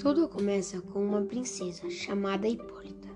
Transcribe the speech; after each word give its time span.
Tudo 0.00 0.26
começa 0.30 0.80
com 0.80 1.04
uma 1.04 1.20
princesa 1.20 1.90
chamada 1.90 2.48
Hipólita. 2.48 3.06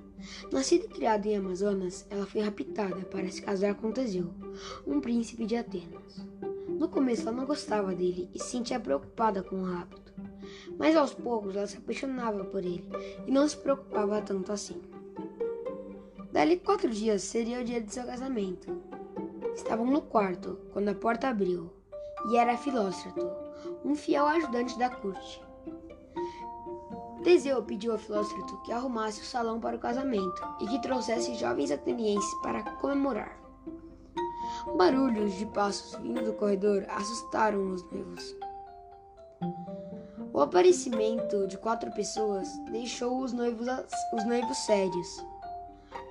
Nascida 0.53 0.85
e 0.85 0.89
criada 0.89 1.27
em 1.27 1.39
Amazonas, 1.39 2.07
ela 2.11 2.27
foi 2.27 2.43
raptada 2.43 3.07
para 3.07 3.27
se 3.31 3.41
casar 3.41 3.75
com 3.75 3.91
Teseu, 3.91 4.35
um 4.87 5.01
príncipe 5.01 5.47
de 5.47 5.57
Atenas. 5.57 6.27
No 6.69 6.87
começo 6.91 7.23
ela 7.23 7.39
não 7.39 7.47
gostava 7.47 7.95
dele 7.95 8.29
e 8.35 8.39
se 8.39 8.51
sentia 8.51 8.79
preocupada 8.79 9.43
com 9.43 9.63
o 9.63 9.65
rapto, 9.65 10.13
mas 10.79 10.95
aos 10.95 11.15
poucos 11.15 11.57
ela 11.57 11.67
se 11.67 11.79
apaixonava 11.79 12.45
por 12.45 12.63
ele 12.63 12.85
e 13.27 13.31
não 13.31 13.49
se 13.49 13.57
preocupava 13.57 14.21
tanto 14.21 14.53
assim. 14.53 14.83
Dali 16.33 16.59
quatro 16.59 16.91
dias 16.91 17.23
seria 17.23 17.63
o 17.63 17.65
dia 17.65 17.81
de 17.81 17.95
seu 17.95 18.05
casamento. 18.05 18.77
Estavam 19.55 19.87
no 19.87 20.03
quarto 20.03 20.59
quando 20.71 20.91
a 20.91 20.95
porta 20.95 21.29
abriu 21.29 21.73
e 22.31 22.37
era 22.37 22.59
Filóstrato, 22.59 23.31
um 23.83 23.95
fiel 23.95 24.27
ajudante 24.27 24.79
da 24.79 24.91
corte. 24.91 25.44
Teseu 27.25 27.63
pediu 27.63 27.95
a 27.95 27.99
Filóstrato 27.99 28.59
que 28.59 28.71
arrumasse 28.71 29.23
o 29.23 29.25
salão 29.25 29.59
para 29.59 29.77
o 29.77 29.81
casamento 29.81 30.47
e 30.61 30.67
que 30.67 30.83
trouxesse 30.83 31.35
jovens 31.37 31.71
atenienses 31.71 32.35
para 32.43 32.63
comemorar. 32.77 33.39
Barulhos 34.77 35.33
de 35.35 35.47
passos 35.47 35.99
vindo 36.03 36.23
do 36.23 36.35
corredor 36.35 36.85
assustaram 36.91 37.73
os 37.73 37.83
noivos. 37.91 38.37
O 40.35 40.41
aparecimento 40.41 41.47
de 41.47 41.57
quatro 41.57 41.91
pessoas 41.93 42.47
deixou 42.71 43.19
os 43.21 43.33
noivos, 43.33 43.69
os 44.13 44.25
noivos 44.27 44.59
sérios. 44.59 45.25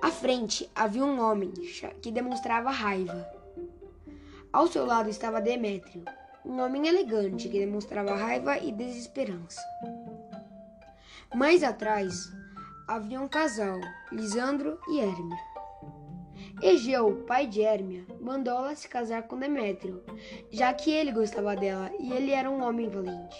À 0.02 0.10
frente 0.10 0.68
havia 0.74 1.04
um 1.04 1.20
homem 1.20 1.52
que 2.02 2.10
demonstrava 2.10 2.70
raiva. 2.70 3.24
Ao 4.52 4.66
seu 4.66 4.84
lado 4.84 5.08
estava 5.08 5.40
Demétrio, 5.40 6.04
um 6.44 6.60
homem 6.60 6.88
elegante 6.88 7.48
que 7.48 7.58
demonstrava 7.58 8.14
raiva 8.14 8.58
e 8.58 8.72
desesperança. 8.72 9.60
Mais 11.32 11.62
atrás 11.62 12.32
havia 12.86 13.20
um 13.20 13.28
casal, 13.28 13.80
Lisandro 14.12 14.78
e 14.88 15.00
Hermia. 15.00 15.54
Egeu, 16.62 17.24
pai 17.26 17.46
de 17.46 17.60
Hermia, 17.60 18.06
mandou-la 18.20 18.74
se 18.76 18.88
casar 18.88 19.24
com 19.24 19.38
Demétrio, 19.38 20.02
já 20.50 20.72
que 20.72 20.90
ele 20.90 21.10
gostava 21.10 21.56
dela 21.56 21.90
e 21.98 22.12
ele 22.12 22.30
era 22.30 22.50
um 22.50 22.62
homem 22.62 22.88
valente. 22.88 23.36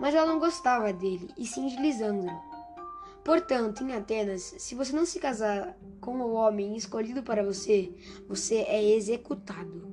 Mas 0.00 0.14
ela 0.14 0.26
não 0.26 0.38
gostava 0.38 0.92
dele, 0.92 1.28
e 1.36 1.46
sim 1.46 1.66
de 1.66 1.76
Lisandro. 1.76 2.34
Portanto, 3.22 3.84
em 3.84 3.92
Atenas, 3.92 4.54
se 4.58 4.74
você 4.74 4.94
não 4.94 5.04
se 5.04 5.18
casar 5.18 5.76
com 6.00 6.16
o 6.20 6.32
homem 6.32 6.76
escolhido 6.76 7.22
para 7.22 7.42
você, 7.42 7.92
você 8.26 8.56
é 8.62 8.82
executado. 8.82 9.92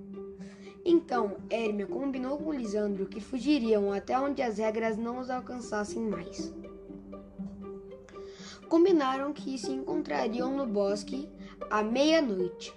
Então, 0.85 1.37
Hermia 1.49 1.87
combinou 1.87 2.37
com 2.37 2.53
Lisandro 2.53 3.05
que 3.05 3.19
fugiriam 3.19 3.91
até 3.91 4.17
onde 4.17 4.41
as 4.41 4.57
regras 4.57 4.97
não 4.97 5.19
os 5.19 5.29
alcançassem 5.29 6.01
mais 6.01 6.51
combinaram 8.71 9.33
que 9.33 9.57
se 9.57 9.69
encontrariam 9.69 10.55
no 10.55 10.65
bosque 10.65 11.29
à 11.69 11.83
meia-noite. 11.83 12.73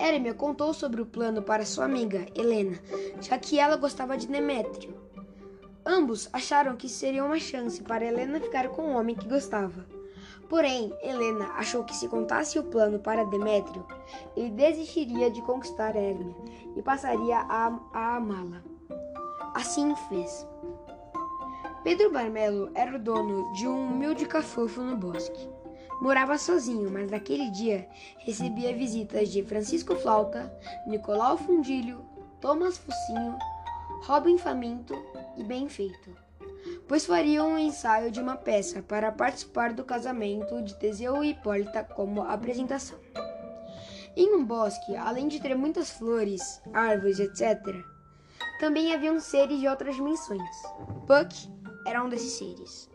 Hermia 0.00 0.32
contou 0.32 0.72
sobre 0.72 1.02
o 1.02 1.06
plano 1.06 1.42
para 1.42 1.66
sua 1.66 1.84
amiga, 1.84 2.24
Helena, 2.34 2.80
já 3.20 3.38
que 3.38 3.58
ela 3.58 3.76
gostava 3.76 4.16
de 4.16 4.26
Demétrio. 4.26 4.96
Ambos 5.84 6.30
acharam 6.32 6.76
que 6.76 6.88
seria 6.88 7.22
uma 7.22 7.38
chance 7.38 7.82
para 7.82 8.06
Helena 8.06 8.40
ficar 8.40 8.70
com 8.70 8.86
o 8.86 8.98
homem 8.98 9.14
que 9.14 9.28
gostava. 9.28 9.84
Porém, 10.48 10.94
Helena 11.02 11.48
achou 11.48 11.84
que 11.84 11.94
se 11.94 12.08
contasse 12.08 12.58
o 12.58 12.64
plano 12.64 12.98
para 12.98 13.26
Demétrio, 13.26 13.84
ele 14.34 14.48
desistiria 14.48 15.30
de 15.30 15.42
conquistar 15.42 15.94
Hermia 15.94 16.34
e 16.74 16.80
passaria 16.80 17.36
a, 17.36 17.78
a 17.92 18.16
amá-la. 18.16 18.62
Assim 19.54 19.94
fez. 20.08 20.46
Pedro 21.88 22.12
Barmelo 22.12 22.70
era 22.74 22.94
o 22.94 22.98
dono 22.98 23.50
de 23.54 23.66
um 23.66 23.86
humilde 23.86 24.26
cafofo 24.26 24.82
no 24.82 24.94
bosque. 24.94 25.48
Morava 26.02 26.36
sozinho, 26.36 26.90
mas 26.90 27.10
naquele 27.10 27.50
dia 27.50 27.88
recebia 28.18 28.76
visitas 28.76 29.30
de 29.30 29.42
Francisco 29.42 29.96
Flauta, 29.96 30.54
Nicolau 30.86 31.38
Fundilho, 31.38 32.04
Thomas 32.42 32.76
Focinho, 32.76 33.38
Robin 34.02 34.36
Faminto 34.36 34.94
e 35.38 35.42
Benfeito, 35.42 36.14
pois 36.86 37.06
fariam 37.06 37.52
um 37.52 37.58
ensaio 37.58 38.10
de 38.10 38.20
uma 38.20 38.36
peça 38.36 38.82
para 38.82 39.10
participar 39.10 39.72
do 39.72 39.82
casamento 39.82 40.60
de 40.60 40.74
Teseu 40.74 41.24
e 41.24 41.30
Hipólita 41.30 41.82
como 41.82 42.20
apresentação. 42.20 42.98
Em 44.14 44.34
um 44.34 44.44
bosque, 44.44 44.94
além 44.94 45.26
de 45.26 45.40
ter 45.40 45.54
muitas 45.54 45.90
flores, 45.90 46.60
árvores, 46.70 47.18
etc., 47.18 47.82
também 48.60 48.92
haviam 48.92 49.18
seres 49.20 49.58
de 49.58 49.66
outras 49.66 49.96
dimensões. 49.96 50.42
Puck 51.06 51.57
era 51.88 52.04
um 52.04 52.08
desses 52.08 52.32
seres. 52.32 52.90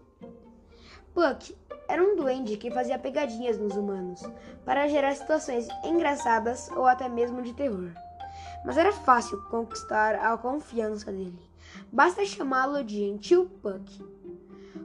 Puck 1.16 1.56
era 1.88 2.04
um 2.04 2.16
duende 2.16 2.58
que 2.58 2.70
fazia 2.70 3.00
pegadinhas 3.00 3.58
nos 3.58 3.76
humanos 3.76 4.22
para 4.64 4.88
gerar 4.88 5.16
situações 5.16 5.68
engraçadas 5.84 6.70
ou 6.72 6.86
até 6.86 7.09
mesmo 7.09 7.42
de 7.42 7.54
terror. 7.54 7.92
Mas 8.64 8.78
era 8.78 8.92
fácil 8.92 9.42
conquistar 9.50 10.16
a 10.16 10.38
confiança 10.38 11.12
dele. 11.12 11.40
Basta 11.92 12.24
chamá-lo 12.24 12.84
de 12.84 12.98
gentil 12.98 13.50
Puck. 13.62 14.04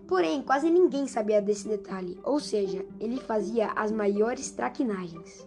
Porém, 0.07 0.43
quase 0.43 0.71
ninguém 0.71 1.07
sabia 1.07 1.43
desse 1.43 1.69
detalhe, 1.69 2.19
ou 2.25 2.41
seja, 2.41 2.85
ele 2.99 3.21
fazia 3.21 3.73
as 3.73 3.93
maiores 3.93 4.51
traquinagens. 4.51 5.47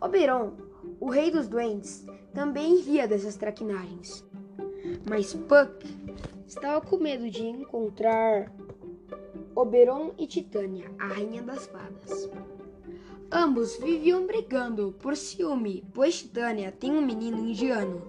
Oberon, 0.00 0.54
o 0.98 1.10
rei 1.10 1.30
dos 1.30 1.48
duendes, 1.48 2.04
também 2.32 2.80
ria 2.80 3.06
dessas 3.06 3.36
traquinagens. 3.36 4.24
Mas 5.08 5.34
Puck 5.34 5.86
Estava 6.54 6.82
com 6.82 6.98
medo 6.98 7.30
de 7.30 7.46
encontrar 7.46 8.52
Oberon 9.56 10.12
e 10.18 10.26
Titânia, 10.26 10.90
a 10.98 11.06
rainha 11.06 11.40
das 11.40 11.66
fadas. 11.66 12.28
Ambos 13.30 13.78
viviam 13.78 14.26
brigando 14.26 14.94
por 15.00 15.16
ciúme, 15.16 15.82
pois 15.94 16.18
Titânia 16.18 16.70
tem 16.70 16.92
um 16.92 17.00
menino 17.00 17.38
indiano, 17.38 18.06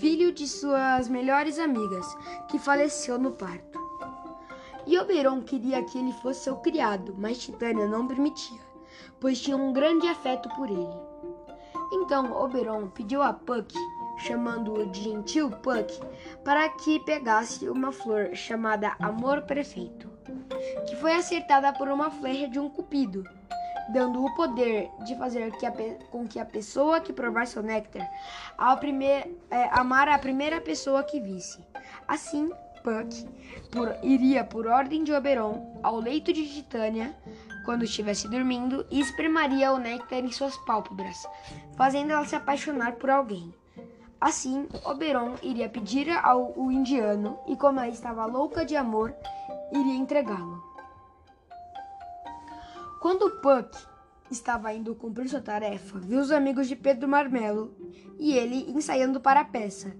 filho 0.00 0.32
de 0.32 0.48
suas 0.48 1.08
melhores 1.08 1.56
amigas, 1.60 2.04
que 2.50 2.58
faleceu 2.58 3.16
no 3.16 3.30
parto. 3.30 3.78
E 4.88 4.98
Oberon 4.98 5.40
queria 5.40 5.84
que 5.84 5.96
ele 5.96 6.12
fosse 6.14 6.40
seu 6.40 6.56
criado, 6.56 7.14
mas 7.16 7.38
Titânia 7.38 7.86
não 7.86 8.08
permitia, 8.08 8.60
pois 9.20 9.40
tinha 9.40 9.56
um 9.56 9.72
grande 9.72 10.08
afeto 10.08 10.48
por 10.56 10.68
ele. 10.68 10.98
Então 11.92 12.32
Oberon 12.32 12.88
pediu 12.88 13.22
a 13.22 13.32
Puck 13.32 13.72
chamando-o 14.18 14.86
de 14.86 15.02
gentil 15.02 15.50
Puck, 15.50 16.00
para 16.44 16.68
que 16.68 17.00
pegasse 17.00 17.68
uma 17.68 17.92
flor 17.92 18.34
chamada 18.34 18.96
Amor 19.00 19.42
Perfeito, 19.42 20.10
que 20.86 20.96
foi 20.96 21.14
acertada 21.14 21.72
por 21.72 21.88
uma 21.88 22.10
flecha 22.10 22.48
de 22.48 22.58
um 22.58 22.68
cupido, 22.68 23.24
dando 23.92 24.24
o 24.24 24.34
poder 24.34 24.90
de 25.04 25.16
fazer 25.16 25.50
que 25.52 25.66
com 26.10 26.26
que 26.26 26.38
a 26.38 26.44
pessoa 26.44 27.00
que 27.00 27.12
provar 27.12 27.46
seu 27.46 27.62
néctar 27.62 28.08
ao 28.56 28.78
primeir, 28.78 29.36
é, 29.50 29.68
a 29.72 30.18
primeira 30.18 30.60
pessoa 30.60 31.02
que 31.02 31.20
visse. 31.20 31.64
Assim, 32.06 32.50
Puck 32.82 33.26
por, 33.72 33.96
iria 34.02 34.44
por 34.44 34.66
ordem 34.66 35.02
de 35.02 35.12
Oberon 35.12 35.80
ao 35.82 35.98
leito 35.98 36.32
de 36.32 36.46
Titânia 36.46 37.16
quando 37.64 37.84
estivesse 37.84 38.28
dormindo 38.28 38.86
e 38.90 39.00
espremaria 39.00 39.72
o 39.72 39.78
néctar 39.78 40.18
em 40.18 40.30
suas 40.30 40.56
pálpebras, 40.58 41.26
fazendo 41.76 42.12
ela 42.12 42.26
se 42.26 42.36
apaixonar 42.36 42.92
por 42.96 43.08
alguém. 43.08 43.52
Assim, 44.24 44.66
Oberon 44.86 45.34
iria 45.42 45.68
pedir 45.68 46.08
ao 46.08 46.72
indiano 46.72 47.38
e, 47.46 47.54
como 47.58 47.78
ela 47.78 47.90
estava 47.90 48.24
louca 48.24 48.64
de 48.64 48.74
amor, 48.74 49.14
iria 49.70 49.96
entregá-lo. 49.96 50.64
Quando 53.02 53.30
Puck 53.42 53.76
estava 54.30 54.72
indo 54.72 54.94
cumprir 54.94 55.28
sua 55.28 55.42
tarefa, 55.42 55.98
viu 55.98 56.20
os 56.20 56.30
amigos 56.30 56.68
de 56.68 56.74
Pedro 56.74 57.06
Marmelo 57.06 57.76
e 58.18 58.32
ele 58.32 58.64
ensaiando 58.70 59.20
para 59.20 59.40
a 59.40 59.44
peça. 59.44 59.94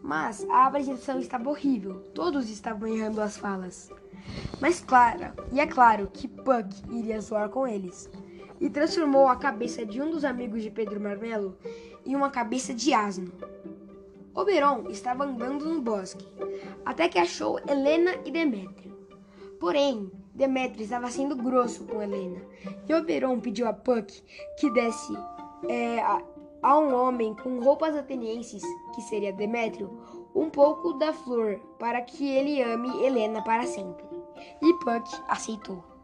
Mas 0.00 0.48
a 0.48 0.66
apresentação 0.66 1.18
estava 1.18 1.50
horrível, 1.50 1.98
todos 2.14 2.48
estavam 2.48 2.86
errando 2.86 3.20
as 3.20 3.36
falas. 3.36 3.90
Mas 4.60 4.78
claro, 4.78 5.32
e 5.50 5.58
é 5.58 5.66
claro 5.66 6.08
que 6.12 6.28
Puck 6.28 6.68
iria 6.90 7.20
zoar 7.20 7.48
com 7.48 7.66
eles, 7.66 8.08
e 8.60 8.68
transformou 8.68 9.28
a 9.28 9.36
cabeça 9.36 9.84
de 9.84 10.00
um 10.00 10.10
dos 10.10 10.24
amigos 10.24 10.62
de 10.62 10.70
Pedro 10.70 11.00
Marmelo 11.00 11.56
e 12.04 12.14
uma 12.14 12.30
cabeça 12.30 12.74
de 12.74 12.92
asno. 12.92 13.32
Oberon 14.34 14.88
estava 14.88 15.24
andando 15.24 15.64
no 15.64 15.80
bosque, 15.80 16.26
até 16.84 17.08
que 17.08 17.18
achou 17.18 17.58
Helena 17.68 18.12
e 18.24 18.30
Demétrio. 18.30 18.96
Porém, 19.58 20.10
Demétrio 20.32 20.84
estava 20.84 21.10
sendo 21.10 21.34
grosso 21.34 21.84
com 21.84 22.00
Helena, 22.00 22.40
e 22.88 22.94
Oberon 22.94 23.40
pediu 23.40 23.66
a 23.66 23.72
Puck 23.72 24.22
que 24.58 24.70
desse 24.70 25.12
é, 25.68 26.00
a, 26.00 26.22
a 26.62 26.78
um 26.78 26.94
homem 26.94 27.34
com 27.34 27.58
roupas 27.58 27.96
atenienses, 27.96 28.62
que 28.94 29.02
seria 29.02 29.32
Demétrio, 29.32 30.00
um 30.34 30.48
pouco 30.48 30.92
da 30.92 31.12
flor 31.12 31.58
para 31.78 32.00
que 32.02 32.28
ele 32.28 32.62
ame 32.62 33.04
Helena 33.04 33.42
para 33.42 33.66
sempre. 33.66 34.04
E 34.62 34.72
Puck 34.74 35.08
aceitou. 35.28 35.97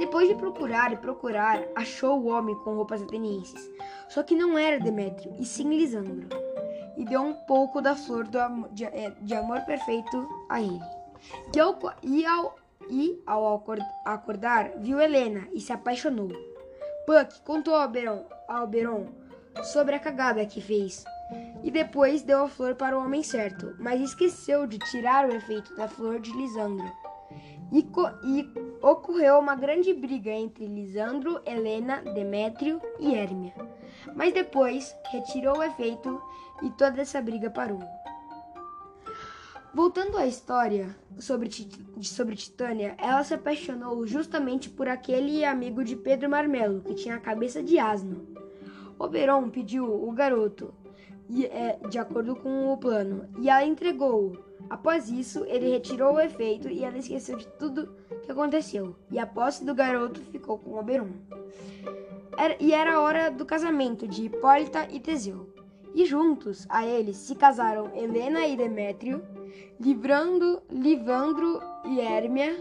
Depois 0.00 0.26
de 0.26 0.34
procurar 0.34 0.94
e 0.94 0.96
procurar, 0.96 1.62
achou 1.74 2.18
o 2.18 2.28
homem 2.28 2.54
com 2.64 2.74
roupas 2.74 3.02
atenienses. 3.02 3.70
Só 4.08 4.22
que 4.22 4.34
não 4.34 4.56
era 4.56 4.80
Demétrio, 4.80 5.34
e 5.38 5.44
sim 5.44 5.68
Lisandro. 5.68 6.26
E 6.96 7.04
deu 7.04 7.20
um 7.20 7.34
pouco 7.34 7.82
da 7.82 7.94
flor 7.94 8.26
do, 8.26 8.38
de, 8.72 8.86
é, 8.86 9.10
de 9.20 9.34
amor 9.34 9.60
perfeito 9.66 10.26
a 10.48 10.58
ele. 10.58 10.80
E 11.54 11.60
ao, 11.60 11.78
e 12.02 12.24
ao, 12.24 12.56
e 12.88 13.22
ao 13.26 13.62
acordar, 14.06 14.70
viu 14.78 14.98
Helena 14.98 15.46
e 15.52 15.60
se 15.60 15.70
apaixonou. 15.70 16.30
Puck 17.04 17.42
contou 17.44 17.74
ao 17.74 17.86
Beron, 17.86 18.24
ao 18.48 18.66
Beron 18.66 19.06
sobre 19.64 19.96
a 19.96 19.98
cagada 19.98 20.46
que 20.46 20.62
fez 20.62 21.04
e 21.62 21.70
depois 21.70 22.22
deu 22.22 22.44
a 22.44 22.48
flor 22.48 22.74
para 22.74 22.98
o 22.98 23.04
homem 23.04 23.22
certo, 23.22 23.76
mas 23.78 24.00
esqueceu 24.00 24.66
de 24.66 24.78
tirar 24.78 25.28
o 25.28 25.34
efeito 25.34 25.76
da 25.76 25.86
flor 25.86 26.20
de 26.20 26.32
Lisandro. 26.32 26.90
E, 27.70 27.86
e, 28.24 28.50
ocorreu 28.82 29.38
uma 29.38 29.54
grande 29.54 29.92
briga 29.92 30.30
entre 30.30 30.66
Lisandro, 30.66 31.40
Helena, 31.44 32.02
Demétrio 32.02 32.80
e 32.98 33.14
Hérmia. 33.14 33.54
Mas 34.14 34.32
depois 34.32 34.96
retirou 35.10 35.58
o 35.58 35.62
efeito 35.62 36.20
e 36.62 36.70
toda 36.70 37.00
essa 37.00 37.20
briga 37.20 37.50
parou. 37.50 37.82
Voltando 39.72 40.16
à 40.16 40.26
história 40.26 40.96
sobre, 41.18 41.48
sobre 42.02 42.34
Titânia, 42.34 42.96
ela 42.98 43.22
se 43.22 43.34
apaixonou 43.34 44.04
justamente 44.04 44.68
por 44.68 44.88
aquele 44.88 45.44
amigo 45.44 45.84
de 45.84 45.94
Pedro 45.94 46.28
Marmelo, 46.28 46.80
que 46.80 46.94
tinha 46.94 47.14
a 47.14 47.20
cabeça 47.20 47.62
de 47.62 47.78
asno. 47.78 48.26
Oberon 48.98 49.48
pediu 49.48 49.84
o 49.84 50.10
garoto, 50.10 50.74
é, 51.52 51.78
de 51.88 51.98
acordo 51.98 52.34
com 52.34 52.72
o 52.72 52.76
plano, 52.78 53.28
e 53.38 53.48
ela 53.48 53.64
entregou-o. 53.64 54.49
Após 54.70 55.10
isso, 55.10 55.44
ele 55.46 55.68
retirou 55.68 56.14
o 56.14 56.20
efeito 56.20 56.68
e 56.68 56.84
ela 56.84 56.96
esqueceu 56.96 57.36
de 57.36 57.46
tudo 57.58 57.92
que 58.22 58.30
aconteceu, 58.30 58.94
e 59.10 59.18
a 59.18 59.26
posse 59.26 59.64
do 59.64 59.74
garoto 59.74 60.20
ficou 60.30 60.58
com 60.58 60.78
Oberon. 60.78 61.10
Era, 62.38 62.56
e 62.60 62.72
era 62.72 62.94
a 62.94 63.00
hora 63.00 63.30
do 63.32 63.44
casamento 63.44 64.06
de 64.06 64.26
Hipólita 64.26 64.86
e 64.88 65.00
Teseu. 65.00 65.52
E 65.92 66.06
juntos 66.06 66.66
a 66.68 66.86
eles 66.86 67.16
se 67.16 67.34
casaram 67.34 67.90
Helena 67.96 68.46
e 68.46 68.56
Demétrio, 68.56 69.20
livrando 69.80 70.62
Livandro 70.70 71.60
e 71.84 72.00
Hérmia. 72.00 72.56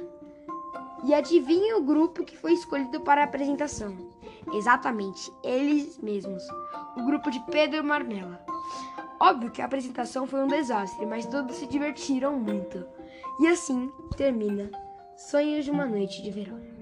E 1.03 1.13
adivinha 1.13 1.77
o 1.77 1.83
grupo 1.83 2.25
que 2.25 2.35
foi 2.35 2.53
escolhido 2.53 3.01
para 3.01 3.21
a 3.21 3.25
apresentação? 3.25 3.95
Exatamente, 4.51 5.31
eles 5.43 5.99
mesmos, 5.99 6.43
o 6.97 7.05
grupo 7.05 7.29
de 7.29 7.39
Pedro 7.51 7.83
Marmela. 7.83 8.43
Óbvio 9.19 9.51
que 9.51 9.61
a 9.61 9.65
apresentação 9.65 10.25
foi 10.25 10.41
um 10.41 10.47
desastre, 10.47 11.05
mas 11.05 11.25
todos 11.25 11.57
se 11.57 11.67
divertiram 11.67 12.39
muito. 12.39 12.85
E 13.39 13.47
assim 13.47 13.91
termina 14.15 14.71
Sonhos 15.17 15.65
de 15.65 15.71
uma 15.71 15.85
Noite 15.85 16.21
de 16.21 16.31
Verão. 16.31 16.78